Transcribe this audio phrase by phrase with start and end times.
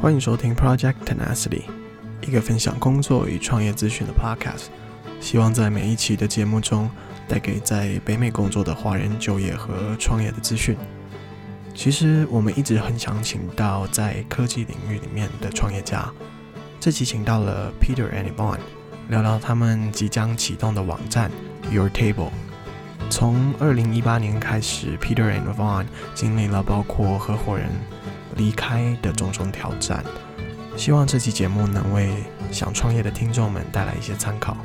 [0.00, 1.62] 欢迎收听 Project Tenacity，
[2.22, 4.66] 一个分享工作与创业资讯的 podcast。
[5.20, 6.88] 希望在每一期的节目中，
[7.26, 10.76] 带给在北美工作的华人就业和创业的资讯。
[11.74, 16.08] 其实我们一直很想请到在科技领域里面的创业家。
[16.80, 18.58] 这期请到了 Peter and Yvonne，
[19.08, 21.30] 聊聊他们即将启动的网站
[21.70, 22.30] Your Table。
[23.10, 27.68] 从2018年开始，Peter and Yvonne 经历了包括合伙人。
[28.36, 30.02] 离开的种种挑战，
[30.76, 32.10] 希望这期节目能为
[32.50, 34.56] 想创业的听众们带来一些参考。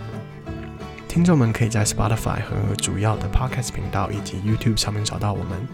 [1.09, 5.68] 听众们可以在 Spotify 和主要的 Podcast 频道以及 YouTube 上面找到我们，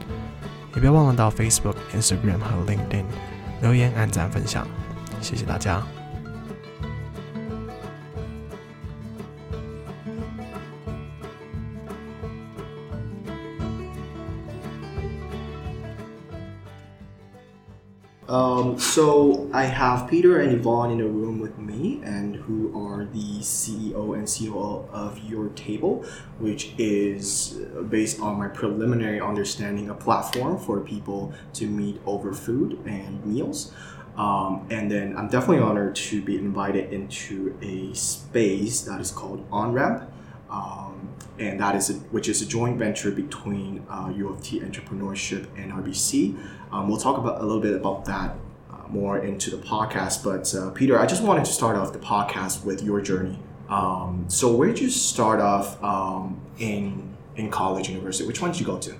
[0.74, 3.04] 也别忘了到 Facebook、Instagram 和 LinkedIn
[3.62, 4.66] 留言、按赞、分享，
[5.22, 5.86] 谢谢大家。
[18.32, 23.40] Um, so I have Peter and Yvonne in a room with me, and who are the
[23.42, 26.06] CEO and COO of Your Table,
[26.40, 27.60] which is
[27.90, 33.74] based on my preliminary understanding a platform for people to meet over food and meals.
[34.16, 39.50] Um, and then I'm definitely honored to be invited into a space that is called
[39.50, 40.08] OnRamp.
[40.50, 40.91] Um,
[41.42, 45.48] and that is a, which is a joint venture between uh, U of T Entrepreneurship
[45.58, 46.38] and RBC.
[46.72, 48.36] Um, we'll talk about a little bit about that
[48.72, 50.24] uh, more into the podcast.
[50.24, 53.40] But uh, Peter, I just wanted to start off the podcast with your journey.
[53.70, 58.28] Um, so where did you start off um, in in college, university?
[58.28, 58.94] Which one did you go to?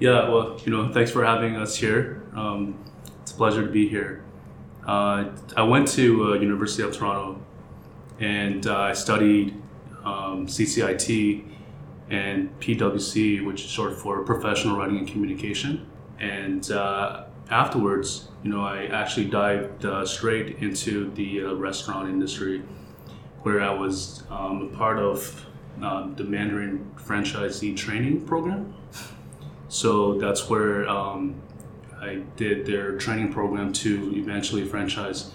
[0.00, 2.22] Yeah, well, you know, thanks for having us here.
[2.34, 2.76] Um,
[3.22, 4.22] it's a pleasure to be here.
[4.86, 7.40] Uh, I went to uh, University of Toronto,
[8.20, 9.54] and uh, I studied
[10.04, 11.44] um, CCIT
[12.10, 15.86] and PWC, which is short for Professional Writing and Communication.
[16.20, 22.62] And uh, afterwards, you know, I actually dived uh, straight into the uh, restaurant industry,
[23.42, 25.46] where I was um, a part of
[25.82, 28.74] um, the Mandarin franchisee training program.
[29.68, 31.34] So that's where um,
[32.00, 35.32] I did their training program to eventually franchise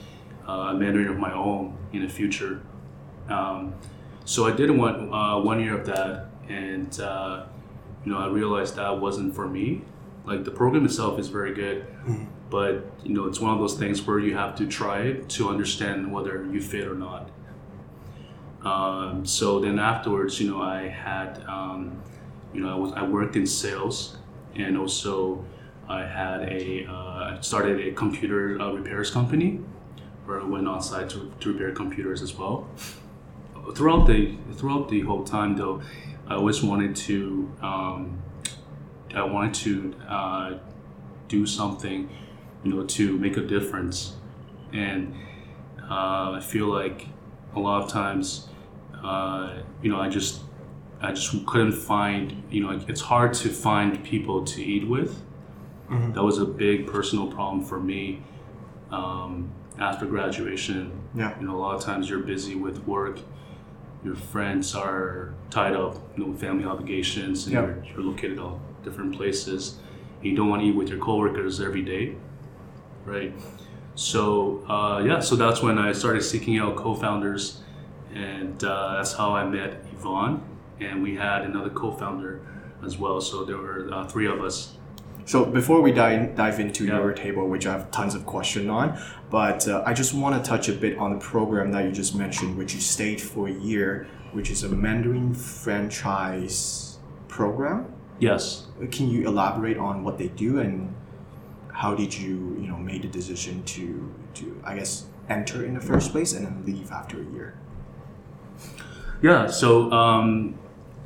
[0.47, 2.61] uh, Mandarin of my own in the future.
[3.27, 3.73] Um,
[4.29, 7.45] so I did one uh, one year of that, and uh,
[8.05, 9.81] you know I realized that wasn't for me.
[10.23, 12.25] Like the program itself is very good, mm-hmm.
[12.51, 15.49] but you know it's one of those things where you have to try it to
[15.49, 17.31] understand whether you fit or not.
[18.63, 21.99] Um, so then afterwards, you know, I had, um,
[22.53, 24.17] you know, I was I worked in sales,
[24.55, 25.43] and also
[25.87, 29.59] I had a uh, started a computer uh, repairs company,
[30.25, 32.67] where I went on site to, to repair computers as well
[33.75, 35.81] throughout the throughout the whole time though,
[36.27, 38.21] I always wanted to um,
[39.15, 40.57] I wanted to uh,
[41.27, 42.09] do something,
[42.63, 44.15] you know, to make a difference,
[44.73, 45.15] and
[45.81, 47.07] uh, I feel like
[47.55, 48.47] a lot of times,
[49.03, 50.41] uh, you know, I just
[51.01, 55.21] I just couldn't find, you know, it's hard to find people to eat with.
[55.89, 56.13] Mm-hmm.
[56.13, 58.21] That was a big personal problem for me
[58.91, 60.91] um, after graduation.
[61.15, 61.39] Yeah.
[61.39, 63.19] You know, a lot of times you're busy with work
[64.03, 68.61] your friends are tied up, you know, with family obligations, and you're, you're located all
[68.83, 69.77] different places.
[70.21, 72.15] You don't want to eat with your coworkers every day,
[73.05, 73.33] right?
[73.95, 77.61] So uh, yeah, so that's when I started seeking out co-founders,
[78.13, 80.41] and uh, that's how I met Yvonne,
[80.79, 82.41] and we had another co-founder
[82.85, 83.19] as well.
[83.19, 84.77] So there were uh, three of us
[85.29, 86.97] so before we dive, dive into yeah.
[86.97, 90.49] your table, which I have tons of questions on, but uh, I just want to
[90.49, 93.51] touch a bit on the program that you just mentioned, which you stayed for a
[93.51, 96.97] year, which is a Mandarin franchise
[97.27, 97.93] program.
[98.17, 98.65] Yes.
[98.89, 100.95] Can you elaborate on what they do and
[101.71, 105.81] how did you, you know, make the decision to, to I guess, enter in the
[105.81, 107.55] first place and then leave after a year?
[109.21, 109.45] Yeah.
[109.45, 110.57] So, um,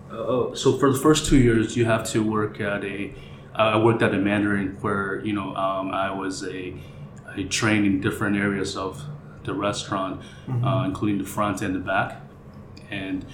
[0.09, 3.13] uh, so for the first two years, you have to work at a
[3.55, 6.73] I worked at a Mandarin where you know um, I was a,
[7.35, 9.03] a trained in different areas of
[9.43, 10.65] the restaurant, mm-hmm.
[10.65, 12.21] uh, including the front and the back.
[12.89, 13.25] And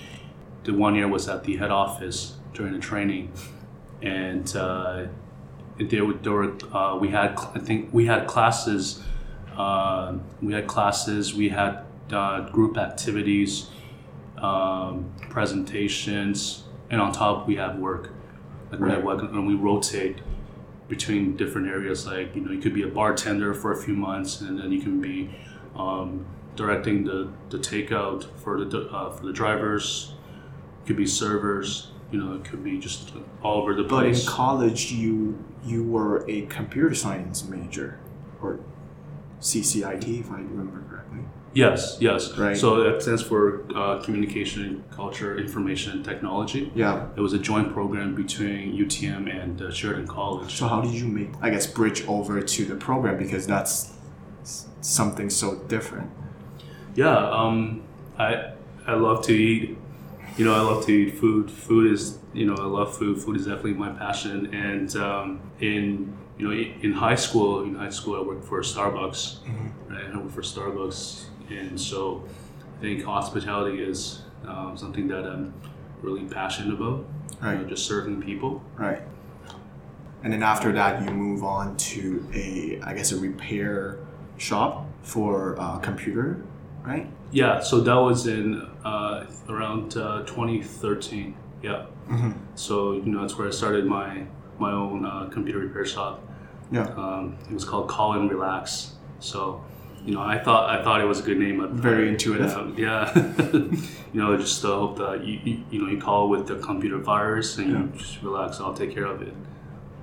[0.63, 3.31] the one year was at the head office during the training,
[4.01, 5.07] and uh,
[5.79, 9.01] there, there were uh, we had I think we had classes,
[9.55, 13.69] uh, we had classes, we had uh, group activities,
[14.37, 18.11] um, presentations, and on top we had work
[18.71, 19.03] like right.
[19.03, 20.17] and we rotate
[20.87, 22.05] between different areas.
[22.05, 24.81] Like you know, you could be a bartender for a few months, and then you
[24.81, 25.29] can be
[25.75, 26.25] um,
[26.55, 30.13] directing the, the takeout for the uh, for the drivers.
[30.83, 31.91] It could be servers.
[32.11, 33.13] You know, it could be just
[33.43, 37.99] all over the But in college, you you were a computer science major,
[38.41, 38.59] or
[39.39, 41.19] CCIT, if I remember correctly.
[41.53, 42.37] Yes, yes.
[42.37, 42.57] Right.
[42.57, 46.71] So that stands for uh, Communication, Culture, Information, and Technology.
[46.75, 47.07] Yeah.
[47.15, 50.53] It was a joint program between UTM and uh, Sheridan College.
[50.55, 53.93] So how did you make, I guess, bridge over to the program because that's
[54.81, 56.09] something so different.
[56.95, 57.83] Yeah, um,
[58.17, 58.53] I
[58.85, 59.77] I love to eat.
[60.37, 61.51] You know, I love to eat food.
[61.51, 63.21] Food is, you know, I love food.
[63.21, 64.53] Food is definitely my passion.
[64.53, 69.39] And um, in you know, in high school, in high school, I worked for Starbucks.
[69.89, 72.23] Right, I worked for Starbucks, and so
[72.77, 75.53] I think hospitality is um, something that I'm
[76.01, 77.05] really passionate about.
[77.41, 77.67] You know, Right.
[77.67, 78.61] just serving people.
[78.75, 79.01] Right.
[80.23, 83.99] And then after that, you move on to a, I guess, a repair
[84.37, 86.43] shop for uh, computer,
[86.83, 87.07] right?
[87.31, 91.35] Yeah, so that was in uh, around uh, 2013.
[91.63, 91.85] Yeah.
[92.09, 92.31] Mm-hmm.
[92.55, 94.25] So you know that's where I started my
[94.57, 96.21] my own uh, computer repair shop.
[96.71, 96.87] Yeah.
[96.97, 98.93] Um, it was called Call and Relax.
[99.19, 99.63] So
[100.05, 101.57] you know I thought I thought it was a good name.
[101.59, 102.53] But Very intuitive.
[102.55, 103.13] Um, yeah.
[103.53, 106.97] you know just uh, hope that you, you you know you call with the computer
[106.97, 108.59] virus and you just relax.
[108.59, 109.33] I'll take care of it.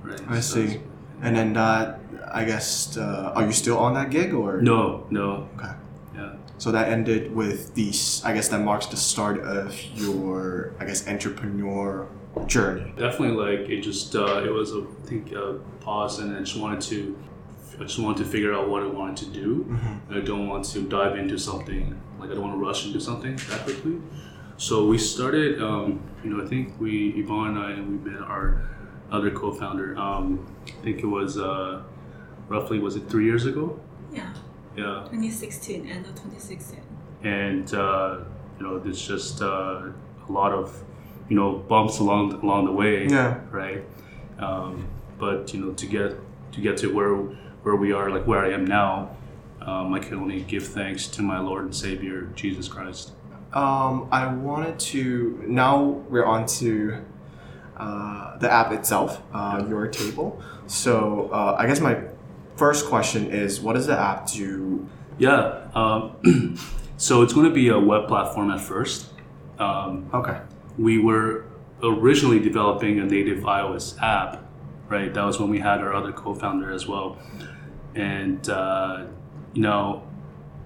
[0.03, 0.21] Right.
[0.29, 0.79] I So see.
[1.21, 1.99] And then that,
[2.31, 4.61] I guess, uh, are you still on that gig or?
[4.61, 5.49] No, no.
[5.57, 5.71] Okay.
[6.15, 6.35] Yeah.
[6.59, 11.07] So that ended with these, I guess that marks the start of your, I guess,
[11.07, 12.07] entrepreneur
[12.45, 12.93] journey.
[12.97, 16.57] Definitely, like it just uh, it was a, I think a pause, and I just
[16.59, 17.17] wanted to
[17.79, 19.77] I just wanted to figure out what I wanted to do.
[20.09, 23.35] I don't want to dive into something like I don't want to rush into something
[23.49, 23.97] that quickly.
[24.57, 25.61] So we started.
[25.61, 28.67] Um, you know, I think we Yvonne and I we met our
[29.11, 29.95] other co-founder.
[29.97, 31.83] Um, I think it was uh,
[32.47, 33.79] roughly was it three years ago?
[34.11, 34.33] Yeah,
[34.75, 36.79] Yeah, 2016, end of 2016.
[37.23, 38.19] and uh,
[38.59, 39.83] you know, there's just uh,
[40.27, 40.83] a lot of
[41.29, 43.07] you know bumps along along the way.
[43.07, 43.39] Yeah.
[43.51, 43.83] right?
[44.39, 44.87] Um,
[45.19, 46.15] but you know, to get
[46.53, 47.15] to get to where
[47.67, 49.09] where we are, like where I am now,
[49.61, 53.11] um, I can only give thanks to my Lord and Savior Jesus Christ.
[53.51, 55.43] Um, I wanted to.
[55.45, 57.03] Now we're on to
[57.75, 60.41] uh, the app itself, uh, Your Table.
[60.67, 62.03] So uh, I guess my
[62.55, 64.87] first question is, what does the app do?
[65.17, 65.67] Yeah.
[65.75, 66.57] Um,
[66.97, 69.07] so it's going to be a web platform at first.
[69.59, 70.39] Um, Okay.
[70.77, 71.45] we were
[71.83, 74.43] originally developing a native iOS app,
[74.87, 75.13] right?
[75.13, 77.17] That was when we had our other co-founder as well,
[77.95, 79.05] and uh,
[79.53, 80.03] you know,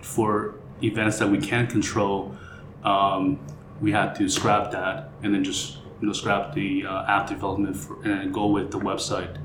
[0.02, 2.36] for events that we can't control,
[2.84, 3.40] um,
[3.80, 7.78] we had to scrap that and then just you know scrap the uh, app development
[7.78, 9.38] for, and go with the website.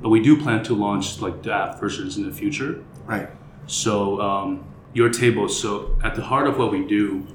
[0.00, 2.82] But we do plan to launch like the app versions in the future.
[3.04, 3.28] Right.
[3.66, 4.64] So um,
[4.94, 5.48] your table.
[5.48, 7.26] So at the heart of what we do,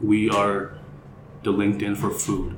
[0.00, 0.78] we are
[1.42, 2.56] the LinkedIn for food.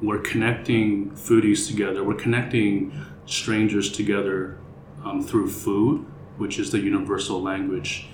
[0.00, 2.02] We're connecting foodies together.
[2.02, 2.92] We're connecting
[3.26, 4.58] strangers together
[5.04, 6.04] um, through food,
[6.36, 8.06] which is the universal language,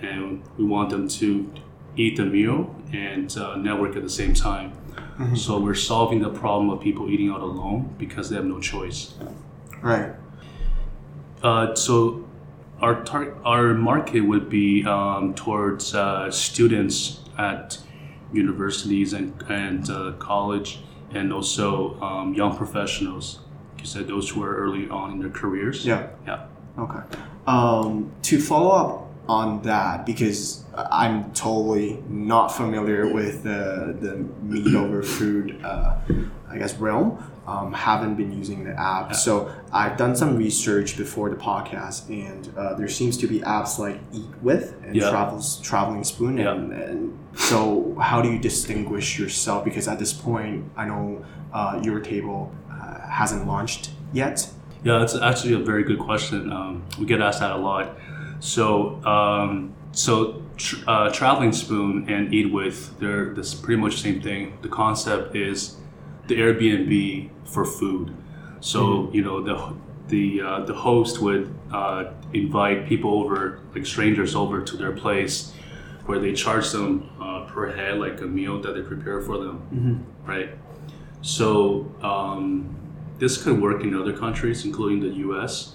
[0.00, 1.52] and we want them to
[1.96, 4.72] eat the meal and uh, network at the same time.
[5.34, 9.14] So we're solving the problem of people eating out alone because they have no choice.
[9.80, 10.12] Right.
[11.42, 12.28] Uh, so
[12.80, 17.78] our tar- our market would be um, towards uh, students at
[18.32, 20.80] universities and and uh, college,
[21.12, 23.38] and also um, young professionals.
[23.78, 25.84] You said those who are early on in their careers.
[25.84, 26.08] Yeah.
[26.26, 26.46] Yeah.
[26.78, 27.00] Okay.
[27.46, 34.74] Um, to follow up on that, because I'm totally not familiar with the, the meat
[34.74, 35.96] over food, uh,
[36.48, 37.22] I guess, realm.
[37.46, 39.14] Um, haven't been using the app.
[39.14, 43.78] So I've done some research before the podcast, and uh, there seems to be apps
[43.78, 45.10] like Eat With and Yeah.
[45.10, 46.40] Travels Traveling Spoon.
[46.40, 49.64] And, and so, how do you distinguish yourself?
[49.64, 54.48] Because at this point, I know uh, your table uh, hasn't launched yet.
[54.84, 56.52] Yeah, that's actually a very good question.
[56.52, 57.96] Um, we get asked that a lot.
[58.40, 64.00] So, um, so tr- uh, traveling spoon and eat with they're this pretty much the
[64.00, 64.58] same thing.
[64.62, 65.76] The concept is
[66.28, 68.14] the Airbnb for food.
[68.60, 69.74] So you know the
[70.08, 75.52] the uh, the host would uh, invite people over, like strangers over to their place,
[76.06, 80.06] where they charge them uh, per head, like a meal that they prepare for them,
[80.24, 80.50] right?
[81.26, 82.74] So um,
[83.18, 85.74] this could work in other countries, including the U.S.,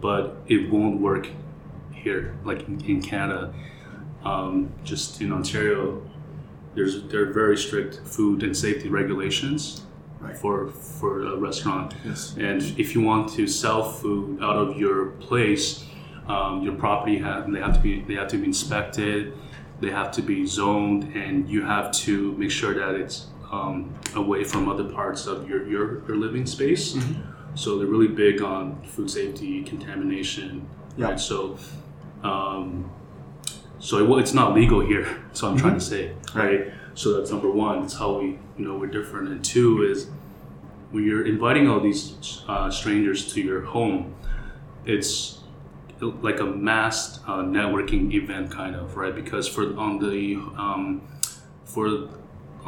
[0.00, 1.28] but it won't work
[1.92, 3.52] here, like in, in Canada.
[4.24, 6.02] Um, just in Ontario,
[6.76, 9.82] there's there are very strict food and safety regulations
[10.20, 10.36] Right.
[10.36, 11.94] for for a restaurant.
[12.04, 12.34] Yes.
[12.38, 15.66] And if you want to sell food out of your place,
[16.28, 19.32] Um, your property have they have to be they have to be inspected,
[19.82, 23.16] they have to be zoned, and you have to make sure that it's
[23.50, 26.96] um, away from other parts of your your, your living space.
[27.54, 31.06] So they're really big on food safety, contamination, Yeah.
[31.06, 31.20] right?
[31.20, 31.56] So,
[32.22, 32.90] um,
[33.78, 35.06] so it, well, it's not legal here.
[35.32, 36.70] So I'm trying to say, right?
[36.94, 37.82] So that's number one.
[37.84, 39.28] It's how we, you know, we're different.
[39.28, 40.08] And two is
[40.90, 44.14] when you're inviting all these uh, strangers to your home,
[44.84, 45.40] it's
[46.00, 49.14] like a mass uh, networking event, kind of, right?
[49.14, 51.00] Because for on the um,
[51.64, 52.08] for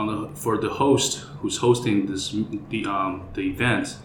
[0.06, 2.34] the for the host who's hosting this
[2.70, 3.96] the um, the event,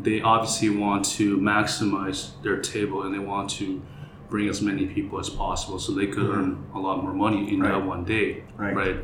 [0.00, 3.82] they obviously want to maximize their table and they want to
[4.28, 7.60] bring as many people as possible so they could earn a lot more money in
[7.60, 8.96] that one day Right.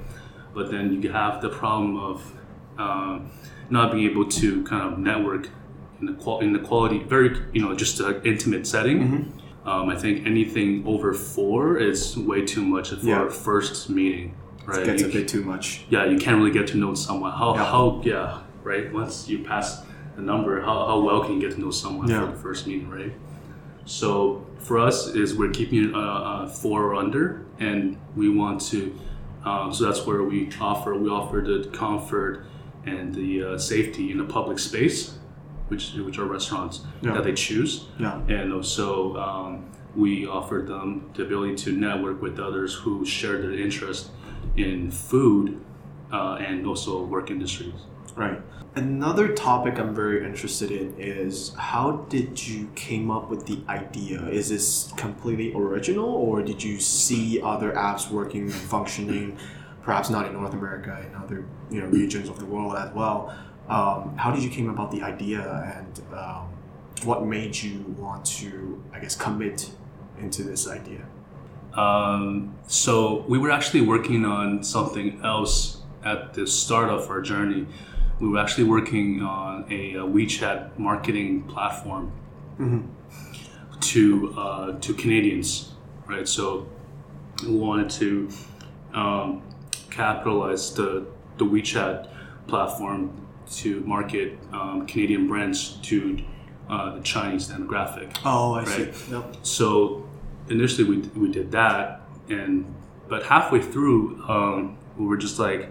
[0.55, 2.33] but then you have the problem of
[2.79, 3.31] um,
[3.69, 5.49] not being able to kind of network
[6.01, 9.69] in the, qual- in the quality very you know just an intimate setting Mm-hmm.
[9.69, 13.27] um, i think anything over four is way too much for Yeah.
[13.27, 15.85] a first meeting right Gets a You bit too much.
[15.91, 17.33] yeah, you can't really get to know someone.
[17.33, 17.65] How, Yeah.
[17.65, 18.93] how yeah, right?
[18.93, 19.83] Once you pass
[20.17, 22.21] the number, how, how well can you get to know someone Yeah.
[22.27, 23.13] for the first meeting, right?
[23.85, 28.61] So for us, is we're keeping it uh, uh, four or under, and we want
[28.73, 28.99] to.
[29.45, 32.47] Um, so that's where we offer we offer the comfort
[32.85, 35.19] and the uh, safety in a public space,
[35.69, 37.13] which which are restaurants Yeah.
[37.15, 38.19] that they choose Yeah.
[38.29, 43.53] and also um, we offer them the ability to network with others who share their
[43.53, 44.11] interest
[44.57, 45.61] in food
[46.13, 47.75] uh, and also work industries.
[48.15, 48.41] Right.
[48.75, 54.27] Another topic I'm very interested in is how did you came up with the idea?
[54.29, 59.39] Is this completely original or did you see other apps working, functioning,
[59.83, 63.35] perhaps not in North America, in other you know regions of the world as well?
[63.69, 65.41] Um, how did you came about the idea
[65.79, 66.49] and um,
[67.05, 69.71] what made you want to, I guess, commit
[70.19, 71.07] into this idea?
[71.77, 77.67] Um, so we were actually working on something else at the start of our journey.
[78.21, 82.13] We were actually working on a, uh WeChat marketing platform
[83.81, 85.73] to uh, to Canadians,
[86.07, 86.27] right?
[86.27, 86.67] So
[87.45, 88.31] we wanted to
[88.95, 89.43] um,
[89.91, 91.07] capitalize the
[91.37, 92.09] the WeChat
[92.47, 96.19] platform to market um, Canadian brands to
[96.71, 98.17] uh, the Chinese demographic.
[98.25, 98.95] Oh, I Right.
[98.95, 99.13] see.
[99.13, 99.37] Yep.
[99.43, 100.06] So
[100.49, 102.75] initially we, we did that, and
[103.09, 105.71] but halfway through um, we were just like,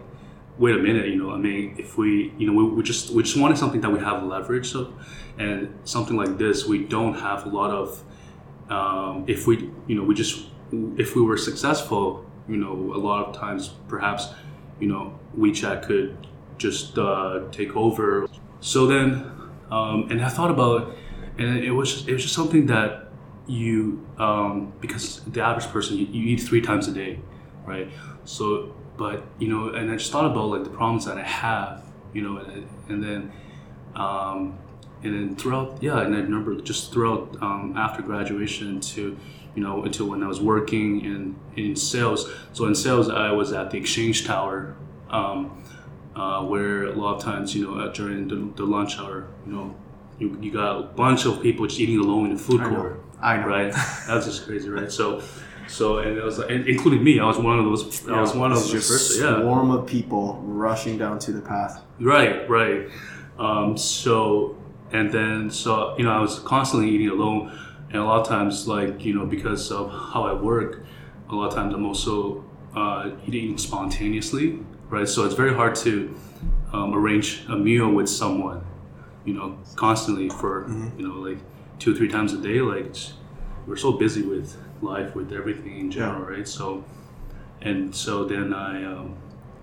[0.58, 3.24] wait a minute, you know, I mean, if we, you know, we, we just we
[3.24, 4.94] just wanted something that we have leverage of,
[5.38, 8.04] and something like this we don't have a lot of.
[8.70, 10.48] Um, if we, you know, we just
[10.98, 14.30] if we were successful, you know, a lot of times perhaps,
[14.80, 16.18] you know, WeChat could
[16.58, 18.28] just uh, take over.
[18.62, 19.32] So then,
[19.70, 20.96] um, and I thought about,
[21.38, 23.05] and it was just, it was just something that
[23.48, 27.20] you um, because the average person you, you eat three times a day,
[27.66, 27.90] right?
[28.26, 31.84] So, but you know, and I just thought about like the problems that I have,
[32.14, 33.32] you know, and, and then.
[33.96, 34.58] Um,
[35.04, 39.18] and then throughout, yeah, and I remember just throughout um, after graduation to,
[39.56, 42.30] you know, until when I was working in in sales.
[42.54, 44.76] So in sales, I was at the Exchange Tower,
[45.10, 45.64] um,
[46.16, 49.54] uh, where a lot of times, you know, uh, during the, the lunch hour, you
[49.54, 49.76] know,
[50.18, 53.38] you, you got a bunch of people just eating alone in the food court, I
[53.38, 53.48] know.
[53.48, 53.74] right?
[54.08, 54.92] That's just crazy, right?
[54.92, 55.22] So,
[55.68, 58.08] so and it was, and including me, I was one of those.
[58.08, 59.42] I was one of the just first, yeah.
[59.42, 61.84] swarm of people rushing down to the path.
[62.00, 62.90] Right, right.
[63.38, 64.58] Um, so,
[64.92, 67.58] and then, so, you know, I was constantly eating alone.
[67.90, 70.86] And a lot of times, like, you know, because of how I work,
[71.30, 72.44] a lot of times I'm also
[72.76, 75.08] uh, eating spontaneously, right?
[75.08, 76.14] So it's very hard to
[76.74, 78.66] um, arrange a meal with someone,
[79.24, 80.68] you know, constantly for,
[80.98, 81.38] you know, like
[81.80, 82.60] two or three times a day.
[82.62, 82.94] Like,
[83.68, 86.48] we're so busy with life, with everything in general, right?
[86.48, 86.84] So,
[87.62, 89.16] and so then I, um,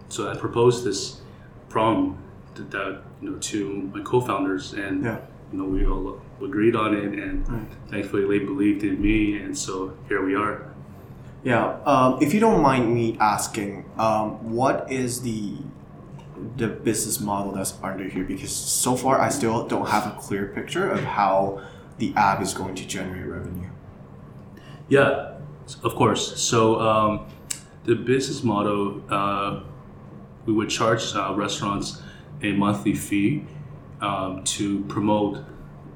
[0.09, 1.21] so I proposed this
[1.69, 2.19] problem
[2.54, 5.19] that, that you know to my co-founders, and Yeah.
[5.52, 7.62] you know we all agreed on it, and Right.
[7.88, 10.66] thankfully they believed in me, and so here we are.
[11.45, 11.76] Yeah.
[11.87, 15.54] Um, if you don't mind me asking, um, what is the
[16.57, 18.25] the business model that's under here?
[18.25, 21.61] Because so far, I still don't have a clear picture of how
[21.99, 23.69] the app is going to generate revenue.
[24.89, 25.35] Yeah,
[25.85, 26.41] of course.
[26.41, 27.27] So um,
[27.85, 29.61] the business model, uh,
[30.47, 32.03] we would charge uh, restaurants
[32.43, 33.45] a monthly fee
[34.01, 35.39] um, to promote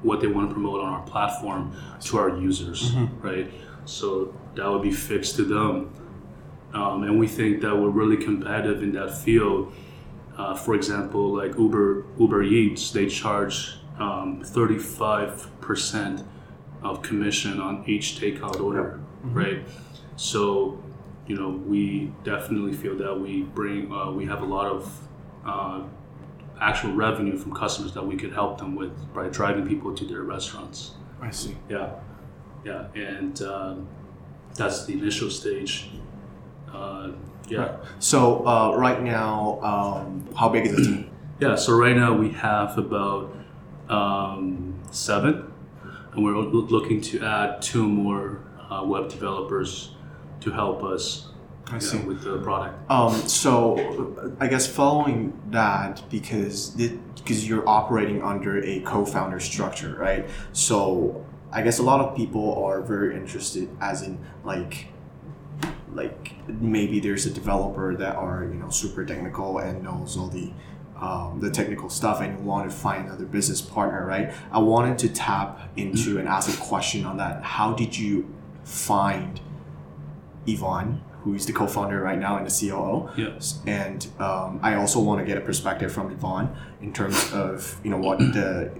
[0.01, 3.51] what they want to promote on our platform to our users, right?
[3.85, 5.93] So that would be fixed to them.
[6.73, 9.73] Um, and we think that we're really competitive in that field.
[10.37, 16.25] Uh, for example, like Uber Uber Eats, they charge um, 35%
[16.83, 19.63] of commission on each takeout order, right?
[20.15, 20.81] So,
[21.27, 25.07] you know, we definitely feel that we bring, uh, we have a lot of
[25.45, 25.83] uh,
[26.59, 30.23] actual revenue from customers that we could help them with by driving people to their
[30.23, 30.93] restaurants.
[31.21, 31.55] I see.
[31.69, 31.91] Yeah,
[32.63, 33.87] yeah, and um,
[34.55, 35.89] that's the initial stage.
[36.71, 37.11] Uh,
[37.47, 37.77] yeah.
[37.99, 41.11] So uh, right now, um, how big is the team?
[41.39, 43.31] Yeah, so right now we have about
[43.89, 45.51] um, seven,
[46.13, 49.91] and we're looking to add two more uh, web developers
[50.41, 51.29] to help us
[51.71, 51.97] I see.
[51.99, 52.89] know, with the product.
[52.89, 60.27] Um, so I guess following that, because because you're operating under a co-founder structure, right?
[60.53, 64.87] So I guess a lot of people are very interested, as in like
[65.93, 70.51] like maybe there's a developer that are you know super technical and knows all the
[71.01, 74.97] um, the technical stuff and you want to find another business partner right i wanted
[74.97, 79.39] to tap into and ask a question on that how did you find
[80.47, 83.37] yvonne who is the co-founder right now and the coo Yeah.
[83.65, 87.89] and um, I also want to get a perspective from Yvonne in terms of you
[87.91, 88.71] know what the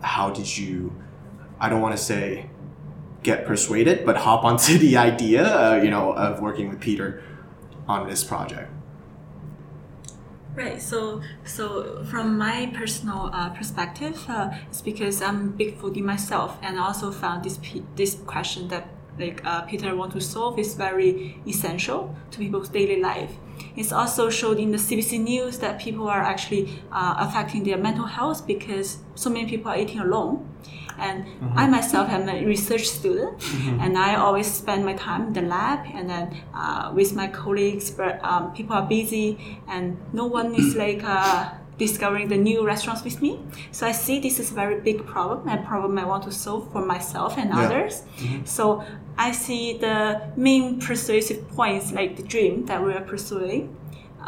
[0.00, 0.92] how did you
[1.60, 2.48] I don't want to say
[3.22, 7.22] get persuaded but hop onto the idea uh, you know of working with Peter
[7.86, 8.70] on this project.
[10.54, 10.82] Right.
[10.82, 16.78] So, so from my personal uh, perspective, uh, it's because I'm big foodie myself, and
[16.78, 17.58] I also found this
[17.94, 18.88] this question that
[19.18, 23.32] like uh, Peter want to solve is very essential to people's daily life.
[23.80, 28.04] It's also showed in the CBC news that people are actually uh, affecting their mental
[28.04, 30.46] health because so many people are eating alone.
[30.98, 31.24] And
[31.56, 33.42] I myself am a research student,
[33.80, 37.90] and I always spend my time in the lab and then uh, with my colleagues.
[37.90, 43.02] But um, people are busy, and no one is like uh, discovering the new restaurants
[43.08, 43.32] with me.
[43.72, 46.62] So I see this is a very big problem, a problem I want to solve
[46.72, 47.62] for myself and Yeah.
[47.64, 47.92] others.
[48.56, 48.62] So
[49.26, 49.98] I see the
[50.36, 53.62] main persuasive points, like the dream that we are pursuing.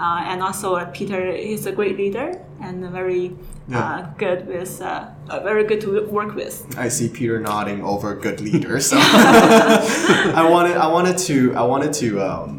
[0.05, 1.21] Uh, and also, uh, Peter
[1.53, 2.29] is a great leader
[2.65, 3.25] and very
[3.69, 3.79] Yeah.
[3.85, 4.89] uh, good with, uh,
[5.33, 5.89] uh, very good to
[6.19, 6.55] work with.
[6.87, 8.75] I see Peter nodding over good leader.
[8.81, 8.97] So
[10.41, 12.51] I wanted, I wanted to, I wanted to, um,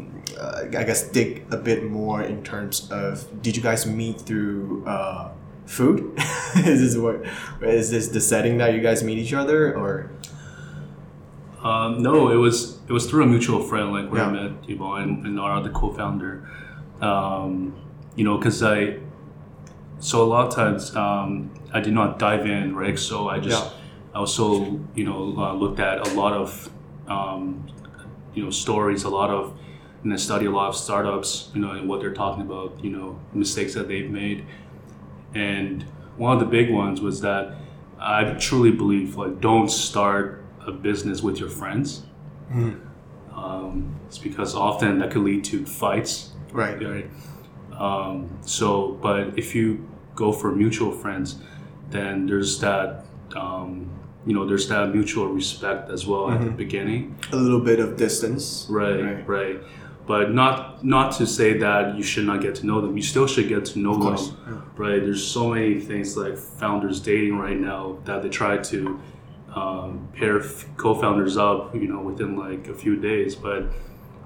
[0.76, 5.30] I guess, dig a bit more in terms of did you guys meet through uh,
[5.66, 6.12] food?
[6.56, 7.22] is this what,
[7.62, 10.10] is this the setting that you guys meet each other, or
[11.62, 14.48] Um, no, it was it was through a mutual friend, like where I Yeah.
[14.48, 16.46] met Yvonne and, and our other co-founder.
[17.00, 17.74] Um,
[18.16, 18.98] you know, because I
[19.98, 22.98] so a lot of times um, I did not dive in, right?
[22.98, 23.70] So I just Yeah.
[24.14, 26.68] I also you know uh, looked at a lot of
[27.08, 27.66] um,
[28.34, 29.56] you know stories, a lot of
[30.04, 32.90] and I study a lot of startups, you know, and what they're talking about, you
[32.90, 34.46] know, mistakes that they've made,
[35.34, 35.82] and
[36.16, 37.56] one of the big ones was that
[37.98, 42.04] I truly believe like don't start a business with your friends.
[43.34, 46.80] Um, it's because often that could lead to fights, right?
[46.80, 47.10] right?
[47.76, 51.40] Um, so, but if you go for mutual friends,
[51.90, 53.90] then there's that, um,
[54.24, 57.96] you know, there's that mutual respect as well at the beginning, A little bit of
[57.96, 59.02] distance, right?
[59.02, 59.28] Right.
[59.28, 59.62] Right.
[60.06, 62.96] But not not to say that you should not get to know them.
[62.96, 65.00] You still should get to know Of course, them, right?
[65.02, 69.00] There's so many things like founders dating right now that they try to
[69.54, 73.34] um, pair f- co-founders up, you know, within like a few days.
[73.34, 73.64] But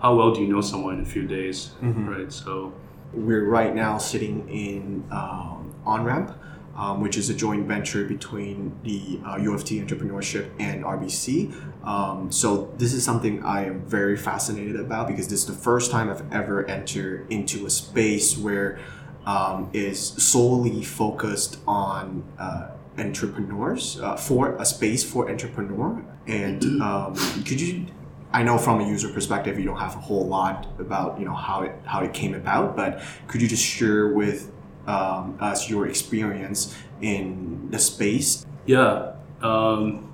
[0.02, 2.32] how well do you know someone in a few days, right?
[2.32, 2.72] So
[3.12, 6.34] We're right now sitting in um, OnRamp,
[6.78, 11.52] um, which is a joint venture between the uh, U of T Entrepreneurship and RBC.
[11.84, 15.90] Um, so this is something I am very fascinated about because this is the first
[15.90, 18.78] time I've ever entered into a space where
[19.26, 26.04] um, is solely focused on uh, entrepreneurs uh, for a space for entrepreneur.
[26.28, 27.14] And um,
[27.44, 27.86] could you
[28.30, 31.34] I know from a user perspective, you don't have a whole lot about you know
[31.34, 34.52] how it how it came about, but could you just share with
[34.88, 38.44] um, us your experience in the space?
[38.66, 39.12] Yeah.
[39.42, 40.12] Um,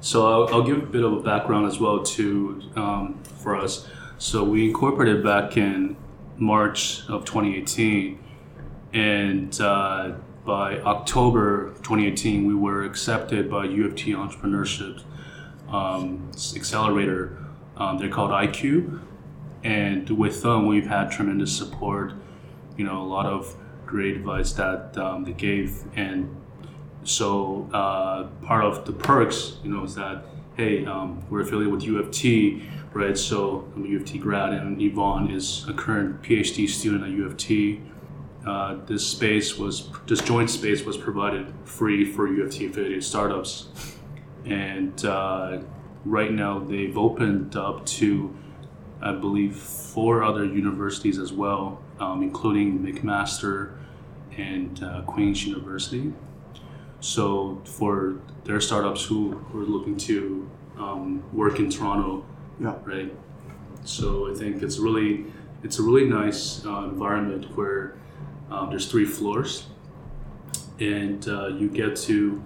[0.00, 3.88] so I'll, I'll give a bit of a background as well to um, for us.
[4.18, 5.96] So we incorporated back in
[6.36, 8.18] March of 2018,
[8.92, 10.12] and uh,
[10.44, 15.02] by October 2018, we were accepted by U of T Entrepreneurship
[15.68, 17.38] um, Accelerator.
[17.76, 19.00] Um, they're called IQ,
[19.64, 22.12] and with them, we've had tremendous support.
[22.76, 26.34] You know, a lot of great advice that um, they gave, and
[27.04, 30.24] so uh, part of the perks, you know, is that
[30.56, 33.16] hey, um, we're affiliated with U of T, right?
[33.16, 37.10] So I'm a U of T grad, and Yvonne is a current PhD student at
[37.10, 37.82] U of T.
[38.46, 43.04] Uh, this space was this joint space was provided free for U of T affiliated
[43.04, 43.68] startups,
[44.44, 45.58] and uh,
[46.04, 48.34] right now they've opened up to,
[49.02, 53.76] I believe, four other universities as well, um, including McMaster
[54.36, 56.12] and uh, Queen's University.
[57.00, 62.24] So for their startups who, who are looking to um, work in Toronto,
[62.60, 62.74] Yeah.
[62.84, 63.12] right?
[63.84, 65.26] So I think it's really
[65.62, 67.94] it's a really nice uh, environment where
[68.50, 69.66] um, there's three floors,
[70.80, 72.42] and uh, you get to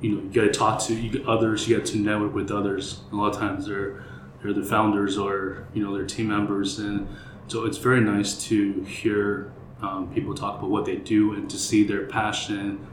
[0.00, 3.00] you know you get to talk to you others, you get to network with others.
[3.12, 4.04] A lot of times they're
[4.42, 7.06] they're the founders or you know their team members, and
[7.48, 9.52] so it's very nice to hear
[9.82, 12.86] um, people talk about what they do and to see their passion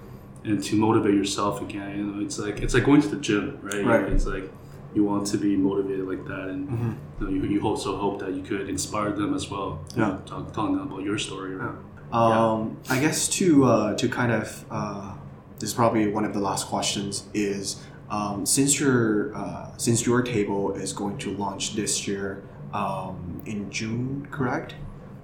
[0.44, 1.98] and to motivate yourself again.
[1.98, 3.86] You know, it's like it's like going to the gym, right?
[3.86, 4.12] Right.
[4.12, 4.52] It's like
[4.94, 6.96] you want to be motivated like that, and Mhm.
[7.20, 9.80] you, know, you, you also hope that you could inspire them as well.
[9.96, 10.18] Yeah.
[10.26, 11.56] Talk, telling them about your story.
[11.56, 11.76] Right?
[12.12, 15.14] Um, I guess to uh, to kind of uh,
[15.60, 20.22] this is probably one of the last questions is um, since your uh, since your
[20.24, 24.76] table is going to launch this year um, in June, correct?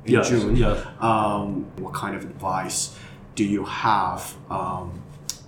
[0.06, 0.56] In Yes, June.
[0.56, 0.84] yeah.
[1.00, 2.98] Um, what kind of advice
[3.36, 5.02] do you have um,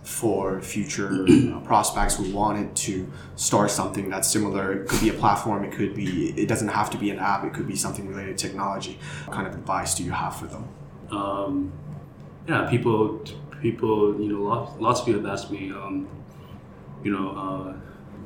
[0.04, 4.74] for future uh, prospects who wanted to start something that's similar?
[4.82, 5.64] It could be a platform.
[5.64, 6.30] It could be.
[6.32, 7.44] It doesn't have to be an app.
[7.46, 9.00] It could be something related to technology.
[9.26, 10.68] What kind of advice do you have for them?
[11.12, 11.72] um,
[12.48, 13.20] yeah, people,
[13.62, 16.08] people, you know, lots, lots of people have asked me, um,
[17.04, 17.74] you know, uh,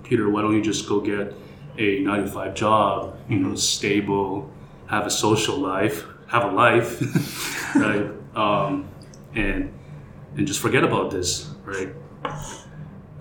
[0.03, 1.33] Peter, why don't you just go get
[1.77, 4.51] a nine to five job, you know, stable,
[4.88, 8.09] have a social life, have a life, right?
[8.36, 8.89] Um,
[9.36, 9.73] and
[10.36, 11.89] and just forget about this, right?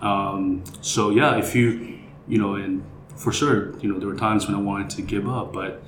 [0.00, 2.84] Um, so yeah, if you, you know, and
[3.16, 5.82] for sure, you know, there were times when I wanted to give up, but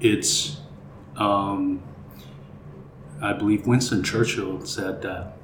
[0.00, 0.58] it's,
[1.16, 1.82] um,
[3.20, 5.36] I believe Winston Churchill said that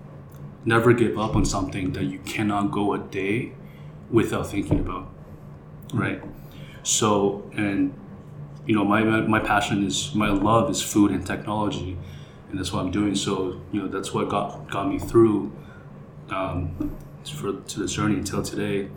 [0.65, 3.53] never give up on something that you cannot go a day
[4.11, 5.13] without thinking about,
[5.97, 6.23] right?
[6.83, 7.95] So, and
[8.67, 11.99] you know, my my passion is my love is food and technology,
[12.51, 13.15] and that's what I'm doing.
[13.15, 15.53] So, you know, that's what got got me through
[16.31, 18.89] um, for to the journey until today.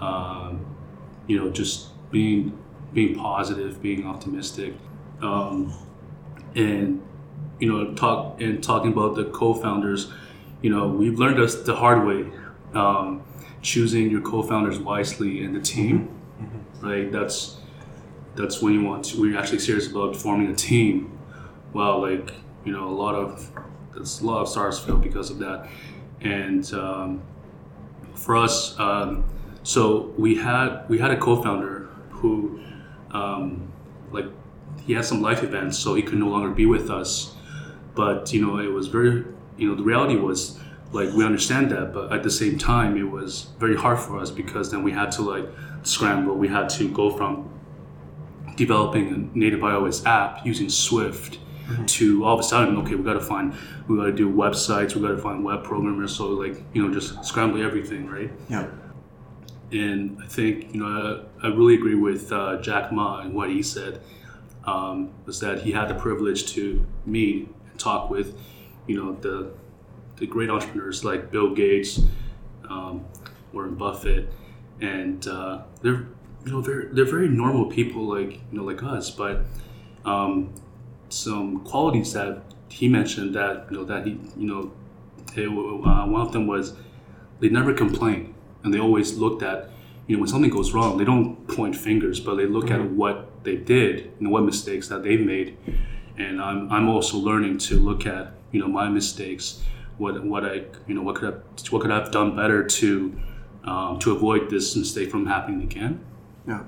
[0.00, 0.64] Um,
[1.26, 2.56] you know, just being
[2.92, 4.74] being positive, being optimistic,
[5.22, 5.72] um,
[6.54, 7.02] and
[7.58, 10.12] you know, talk and talking about the co-founders.
[10.62, 12.30] You know, we've learned this the hard way.
[12.74, 13.22] Um,
[13.62, 16.08] choosing your co-founders wisely in the team,
[16.80, 17.10] right?
[17.10, 17.56] That's
[18.34, 19.20] that's when you want to.
[19.20, 21.18] We're actually serious about forming a team.
[21.72, 22.32] Well, like
[22.64, 23.50] you know, a lot of
[23.94, 25.68] there's a lot of stars fail because of that,
[26.20, 27.22] and um,
[28.14, 29.24] for us, um,
[29.62, 32.60] so we had we had a co-founder who,
[33.10, 33.70] um,
[34.10, 34.26] like,
[34.84, 37.34] he had some life events, so he could no longer be with us.
[37.94, 39.24] But you know, it was very,
[39.56, 40.58] you know, the reality was
[40.92, 44.30] like we understand that, but at the same time, it was very hard for us
[44.30, 45.46] because then we had to like
[45.82, 46.36] scramble.
[46.36, 47.50] We had to go from
[48.56, 51.38] developing a native iOS app using Swift
[51.86, 53.54] to all of a sudden, okay, we got to find,
[53.88, 56.14] we got to do websites, we got to find web programmers.
[56.14, 58.30] So like, you know, just scramble everything, right?
[58.48, 58.68] Yeah.
[59.72, 63.50] And I think, you know, I, I really agree with uh, Jack Ma and what
[63.50, 64.00] he said
[64.64, 68.38] um, was that he had the privilege to meet and talk with,
[68.86, 69.52] you know, the
[70.16, 72.00] the great entrepreneurs like Bill Gates,
[72.68, 73.04] um,
[73.52, 74.32] Warren Buffett,
[74.80, 76.06] and uh, they're
[76.44, 79.44] you know they're they're very normal people like you know like us, but
[80.04, 80.52] um,
[81.08, 84.72] some qualities that he mentioned that you know that he you know
[85.36, 86.74] uh, one of them was
[87.40, 89.70] they never complain and they always looked at
[90.06, 93.44] you know when something goes wrong they don't point fingers but they look at what
[93.44, 95.56] they did and what mistakes that they've made
[96.16, 99.62] and I'm, I'm also learning to look at you know my mistakes
[99.98, 101.36] what what I you know what could I
[101.70, 103.16] what could I have done better to
[103.64, 106.04] um, to avoid this mistake from happening again
[106.46, 106.64] Yeah.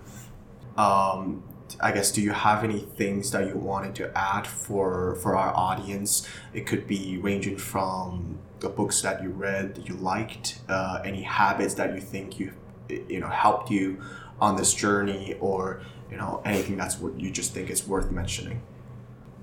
[0.77, 1.43] Um,
[1.81, 5.55] I guess do you have any things that you wanted to add for for our
[5.55, 6.27] audience?
[6.55, 11.23] It could be ranging from the books that you read that you liked, uh, any
[11.23, 12.53] habits that you think you
[12.89, 14.01] you know helped you
[14.41, 18.63] on this journey, or you know anything that's what you just think is worth mentioning.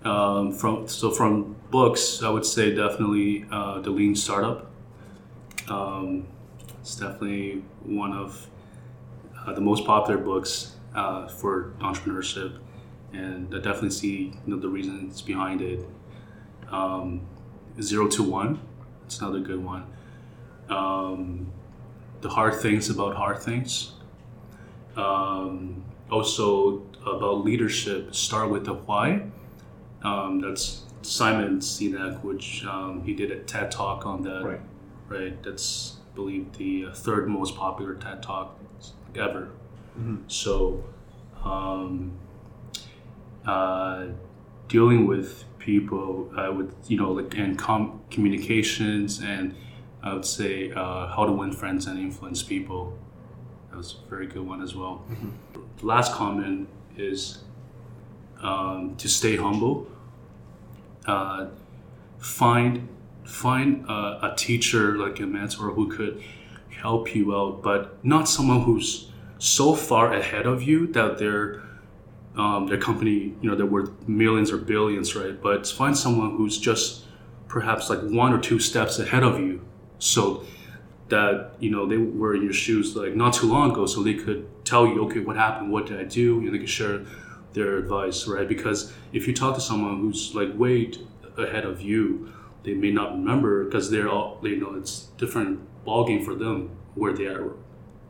[0.06, 4.70] Um, from so from books, I would say definitely uh, the Lean Startup.
[5.68, 6.28] Um,
[6.80, 8.48] it's definitely one of
[9.36, 12.60] uh, the most popular books uh, for entrepreneurship,
[13.14, 15.84] and I definitely see you know, the reasons behind it.
[16.70, 17.22] Um,
[17.82, 18.60] Zero to One,
[19.06, 19.86] it's another good one.
[20.70, 21.52] Um,
[22.22, 23.94] the Hard Things About Hard Things.
[24.96, 29.24] Um, also about leadership, start with the why.
[30.06, 34.44] Um, that's Simon Sinek, which um, he did a TED talk on that.
[34.44, 34.62] Right.
[35.08, 35.44] Right.
[35.44, 38.58] That's believe, the third most popular TED Talk
[39.16, 39.50] ever.
[40.28, 40.84] So,
[41.44, 42.14] um,
[43.46, 44.08] uh,
[44.68, 49.56] dealing with people uh, with you know like and com- communications and
[50.04, 52.98] I would say uh, how to win friends and influence people.
[53.70, 55.06] That was a very good one as well.
[55.78, 57.40] The last comment is
[58.42, 59.88] um, to stay humble.
[61.08, 61.48] Uh,
[62.20, 62.88] find
[63.24, 66.24] find a, a teacher like a mentor who could
[66.70, 71.62] help you out, but not someone who's so far ahead of you that they're
[72.38, 75.42] um, their company, you know, they're worth millions or billions, right?
[75.42, 77.06] But find someone who's just
[77.48, 79.62] perhaps like one or two steps ahead of you,
[80.00, 80.44] so
[81.10, 84.16] that you know they were in your shoes like not too long ago, so they
[84.16, 86.22] could tell you, okay, what happened, what did I do?
[86.22, 87.06] You know, they could share
[87.56, 88.48] their advice, right?
[88.48, 90.92] Because if you talk to someone who's like way
[91.38, 92.32] ahead of you,
[92.64, 97.14] they may not remember because they're all, you know, it's different ballgame for them where
[97.14, 97.54] they are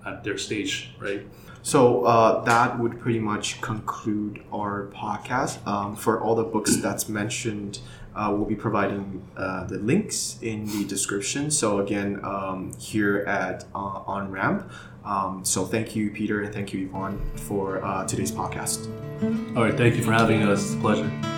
[0.05, 1.25] at their stage, right?
[1.61, 5.65] So uh, that would pretty much conclude our podcast.
[5.65, 7.79] Um, for all the books that's mentioned,
[8.15, 11.51] uh, we'll be providing uh, the links in the description.
[11.51, 14.71] So again, um, here at uh, On Ramp.
[15.03, 18.87] Um, so thank you, Peter, and thank you, Yvonne, for uh, today's podcast.
[19.55, 20.65] All right, thank you for having us.
[20.65, 21.34] It's a pleasure.